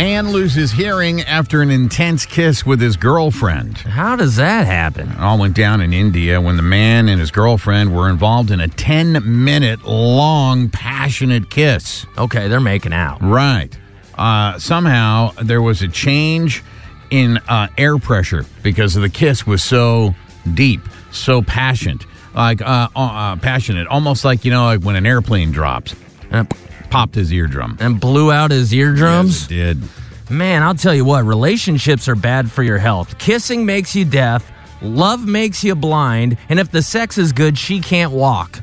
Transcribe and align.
Man 0.00 0.30
loses 0.30 0.72
hearing 0.72 1.20
after 1.20 1.60
an 1.60 1.68
intense 1.68 2.24
kiss 2.24 2.64
with 2.64 2.80
his 2.80 2.96
girlfriend. 2.96 3.76
How 3.76 4.16
does 4.16 4.36
that 4.36 4.64
happen? 4.64 5.10
It 5.10 5.18
all 5.18 5.38
went 5.38 5.54
down 5.54 5.82
in 5.82 5.92
India 5.92 6.40
when 6.40 6.56
the 6.56 6.62
man 6.62 7.06
and 7.10 7.20
his 7.20 7.30
girlfriend 7.30 7.94
were 7.94 8.08
involved 8.08 8.50
in 8.50 8.60
a 8.60 8.68
10 8.68 9.44
minute 9.44 9.84
long 9.84 10.70
passionate 10.70 11.50
kiss. 11.50 12.06
Okay, 12.16 12.48
they're 12.48 12.60
making 12.60 12.94
out. 12.94 13.20
Right. 13.20 13.78
Uh, 14.16 14.58
somehow 14.58 15.32
there 15.42 15.60
was 15.60 15.82
a 15.82 15.88
change 15.88 16.64
in 17.10 17.36
uh, 17.46 17.68
air 17.76 17.98
pressure 17.98 18.46
because 18.62 18.94
the 18.94 19.10
kiss 19.10 19.46
was 19.46 19.62
so 19.62 20.14
deep, 20.54 20.80
so 21.12 21.42
passionate, 21.42 22.06
like 22.34 22.62
uh, 22.62 22.88
uh, 22.96 23.36
passionate, 23.36 23.86
almost 23.88 24.24
like 24.24 24.46
you 24.46 24.50
know, 24.50 24.64
like 24.64 24.80
when 24.80 24.96
an 24.96 25.04
airplane 25.04 25.52
drops. 25.52 25.94
Uh, 26.30 26.44
Popped 26.90 27.14
his 27.14 27.32
eardrum. 27.32 27.76
and 27.80 28.00
blew 28.00 28.32
out 28.32 28.50
his 28.50 28.72
eardrums? 28.74 29.42
Yes, 29.42 29.50
it 29.50 29.54
did. 29.78 29.88
Man, 30.30 30.62
I'll 30.62 30.74
tell 30.74 30.94
you 30.94 31.04
what, 31.04 31.24
relationships 31.24 32.08
are 32.08 32.14
bad 32.14 32.50
for 32.50 32.62
your 32.62 32.78
health. 32.78 33.18
Kissing 33.18 33.66
makes 33.66 33.94
you 33.96 34.04
deaf, 34.04 34.50
love 34.82 35.26
makes 35.26 35.62
you 35.64 35.74
blind, 35.74 36.36
and 36.48 36.58
if 36.60 36.70
the 36.70 36.82
sex 36.82 37.18
is 37.18 37.32
good, 37.32 37.58
she 37.58 37.80
can't 37.80 38.12
walk. 38.12 38.60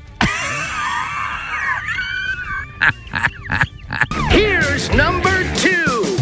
Here's 4.29 4.89
number 4.93 5.43
two. 5.55 6.17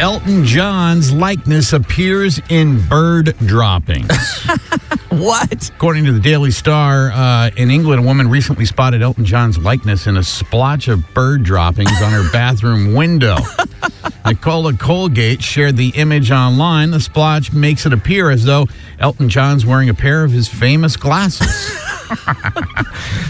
Elton 0.00 0.44
John's 0.44 1.12
likeness 1.12 1.72
appears 1.72 2.40
in 2.48 2.86
bird 2.88 3.36
droppings. 3.46 4.08
What? 5.10 5.70
According 5.70 6.04
to 6.04 6.12
the 6.12 6.20
Daily 6.20 6.50
Star, 6.50 7.10
uh, 7.10 7.50
in 7.56 7.70
England, 7.70 8.00
a 8.02 8.04
woman 8.04 8.28
recently 8.28 8.64
spotted 8.64 9.02
Elton 9.02 9.24
John's 9.24 9.58
likeness 9.58 10.06
in 10.06 10.16
a 10.16 10.22
splotch 10.22 10.88
of 10.88 11.12
bird 11.14 11.42
droppings 11.42 12.00
on 12.00 12.12
her 12.12 12.30
bathroom 12.32 12.94
window. 12.94 13.36
Nicola 14.24 14.72
Colgate 14.74 15.42
shared 15.42 15.76
the 15.76 15.88
image 15.90 16.30
online. 16.30 16.92
The 16.92 17.00
splotch 17.00 17.52
makes 17.52 17.86
it 17.86 17.92
appear 17.92 18.30
as 18.30 18.44
though 18.44 18.66
Elton 19.00 19.28
John's 19.28 19.66
wearing 19.66 19.88
a 19.88 19.94
pair 19.94 20.22
of 20.22 20.30
his 20.30 20.48
famous 20.48 20.96
glasses. 20.96 21.76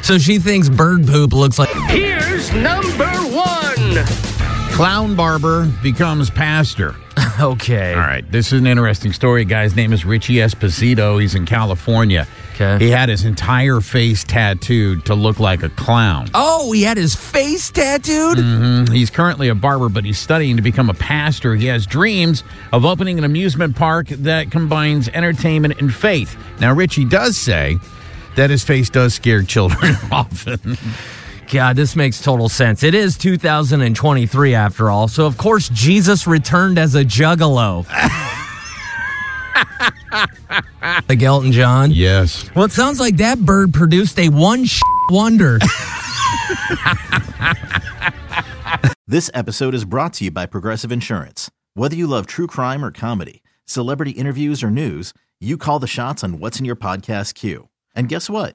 So 0.03 0.17
she 0.19 0.39
thinks 0.39 0.69
bird 0.69 1.07
poop 1.07 1.33
looks 1.33 1.59
like. 1.59 1.69
Here's 1.89 2.51
number 2.55 3.07
one. 3.07 4.05
Clown 4.73 5.15
barber 5.15 5.67
becomes 5.83 6.31
pastor. 6.31 6.97
Okay. 7.41 7.95
All 7.95 8.01
right, 8.01 8.31
this 8.31 8.53
is 8.53 8.61
an 8.61 8.67
interesting 8.67 9.13
story. 9.13 9.43
A 9.43 9.45
Guy's 9.45 9.75
name 9.75 9.93
is 9.93 10.05
Richie 10.05 10.35
Esposito. 10.35 11.21
He's 11.21 11.35
in 11.35 11.47
California. 11.47 12.27
Okay. 12.55 12.85
He 12.85 12.91
had 12.91 13.09
his 13.09 13.25
entire 13.25 13.81
face 13.81 14.23
tattooed 14.25 15.07
to 15.07 15.15
look 15.15 15.41
like 15.41 15.63
a 15.63 15.71
clown. 15.71 16.29
Oh, 16.35 16.71
he 16.73 16.83
had 16.83 16.99
his 16.99 17.15
face 17.15 17.71
tattooed? 17.71 18.37
Mhm. 18.37 18.93
He's 18.93 19.09
currently 19.09 19.49
a 19.49 19.55
barber, 19.55 19.89
but 19.89 20.05
he's 20.05 20.19
studying 20.19 20.57
to 20.57 20.63
become 20.63 20.91
a 20.91 20.95
pastor. 20.95 21.55
He 21.55 21.67
has 21.67 21.87
dreams 21.87 22.45
of 22.73 22.85
opening 22.85 23.17
an 23.17 23.25
amusement 23.25 23.75
park 23.77 24.09
that 24.09 24.51
combines 24.51 25.09
entertainment 25.09 25.81
and 25.81 25.95
faith. 25.95 26.37
Now, 26.61 26.75
Richie 26.75 27.07
does 27.07 27.39
say 27.39 27.79
that 28.37 28.51
his 28.51 28.63
face 28.63 28.91
does 28.91 29.15
scare 29.15 29.43
children 29.55 29.97
often. 30.13 30.77
God, 31.51 31.75
this 31.75 31.97
makes 31.97 32.23
total 32.23 32.49
sense. 32.49 32.85
It 32.85 32.95
is 32.95 33.19
2023 33.19 34.55
after 34.55 34.89
all. 34.89 35.09
So, 35.09 35.27
of 35.27 35.37
course, 35.37 35.69
Jesus 35.71 36.27
returned 36.27 36.79
as 36.79 36.95
a 36.95 37.05
juggalo. 37.05 37.85
like 41.09 41.21
Elton 41.21 41.51
John. 41.51 41.91
yes. 41.91 42.49
Well, 42.55 42.67
it 42.67 42.73
sounds 42.73 43.01
like 43.01 43.17
that 43.17 43.41
bird 43.41 43.75
produced 43.75 44.19
a 44.21 44.29
one 44.29 44.65
sh- 44.65 44.81
wonder. 45.11 45.59
This 49.07 49.29
episode 49.35 49.75
is 49.75 49.85
brought 49.85 50.13
to 50.15 50.25
you 50.27 50.31
by 50.31 50.47
Progressive 50.47 50.93
Insurance. 50.93 51.51
Whether 51.75 51.97
you 51.97 52.07
love 52.07 52.29
true 52.29 52.47
crime 52.47 52.85
or 52.85 52.93
comedy, 52.93 53.43
celebrity 53.65 54.13
interviews 54.13 54.63
or 54.63 54.71
news, 54.71 55.13
you 55.41 55.59
call 55.59 55.81
the 55.81 55.89
shots 55.89 56.23
on 56.23 56.39
what's 56.39 56.61
in 56.61 56.65
your 56.65 56.77
podcast 56.77 57.35
queue. 57.35 57.69
And 57.93 58.09
guess 58.09 58.31
what? 58.31 58.55